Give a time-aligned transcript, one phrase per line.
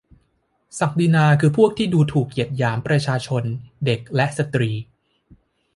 [0.79, 3.43] ศักดินาคือพวกที่ดูถูกเหยียดหยามประชาชน
[3.85, 4.71] เด็กและสตรี?